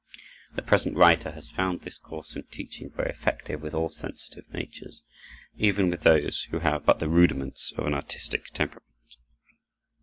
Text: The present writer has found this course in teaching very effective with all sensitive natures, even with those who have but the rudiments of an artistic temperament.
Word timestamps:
The 0.55 0.63
present 0.63 0.97
writer 0.97 1.29
has 1.29 1.51
found 1.51 1.81
this 1.81 1.99
course 1.99 2.35
in 2.35 2.41
teaching 2.45 2.89
very 2.89 3.11
effective 3.11 3.61
with 3.61 3.75
all 3.75 3.87
sensitive 3.87 4.51
natures, 4.51 5.03
even 5.59 5.91
with 5.91 6.01
those 6.01 6.41
who 6.49 6.57
have 6.57 6.87
but 6.87 6.97
the 6.97 7.07
rudiments 7.07 7.71
of 7.77 7.85
an 7.85 7.93
artistic 7.93 8.47
temperament. 8.47 9.13